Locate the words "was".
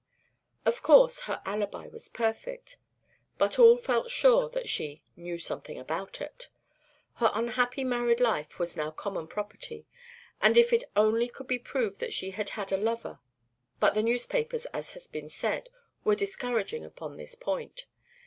1.87-2.09, 8.57-8.75